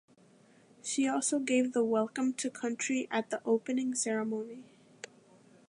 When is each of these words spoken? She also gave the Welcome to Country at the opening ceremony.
She 0.81 1.07
also 1.07 1.37
gave 1.37 1.73
the 1.73 1.83
Welcome 1.83 2.33
to 2.33 2.49
Country 2.49 3.07
at 3.11 3.29
the 3.29 3.39
opening 3.45 3.93
ceremony. 3.93 4.63